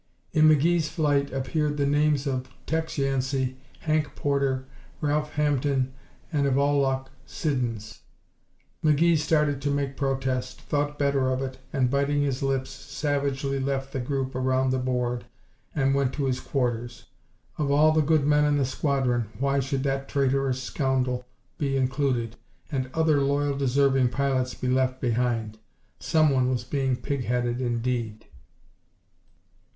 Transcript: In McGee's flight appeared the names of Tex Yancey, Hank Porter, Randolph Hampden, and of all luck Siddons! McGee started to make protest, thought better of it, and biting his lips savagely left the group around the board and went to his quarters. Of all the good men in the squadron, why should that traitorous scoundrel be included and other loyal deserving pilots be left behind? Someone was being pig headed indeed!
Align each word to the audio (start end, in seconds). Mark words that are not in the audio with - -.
In 0.33 0.49
McGee's 0.49 0.89
flight 0.89 1.31
appeared 1.31 1.77
the 1.77 1.85
names 1.85 2.25
of 2.25 2.49
Tex 2.65 2.97
Yancey, 2.97 3.57
Hank 3.81 4.15
Porter, 4.15 4.65
Randolph 4.99 5.33
Hampden, 5.33 5.93
and 6.33 6.47
of 6.47 6.57
all 6.57 6.79
luck 6.81 7.11
Siddons! 7.27 8.01
McGee 8.83 9.15
started 9.15 9.61
to 9.61 9.69
make 9.69 9.95
protest, 9.95 10.59
thought 10.61 10.97
better 10.97 11.29
of 11.29 11.43
it, 11.43 11.59
and 11.71 11.91
biting 11.91 12.23
his 12.23 12.41
lips 12.41 12.71
savagely 12.71 13.59
left 13.59 13.93
the 13.93 13.99
group 13.99 14.33
around 14.33 14.71
the 14.71 14.79
board 14.79 15.25
and 15.75 15.93
went 15.93 16.13
to 16.13 16.25
his 16.25 16.39
quarters. 16.39 17.05
Of 17.59 17.69
all 17.69 17.91
the 17.91 18.01
good 18.01 18.25
men 18.25 18.43
in 18.45 18.57
the 18.57 18.65
squadron, 18.65 19.27
why 19.37 19.59
should 19.59 19.83
that 19.83 20.09
traitorous 20.09 20.63
scoundrel 20.63 21.27
be 21.59 21.77
included 21.77 22.37
and 22.71 22.89
other 22.95 23.21
loyal 23.21 23.55
deserving 23.55 24.09
pilots 24.09 24.55
be 24.55 24.67
left 24.67 24.99
behind? 24.99 25.59
Someone 25.99 26.49
was 26.49 26.63
being 26.63 26.95
pig 26.95 27.25
headed 27.25 27.61
indeed! 27.61 28.25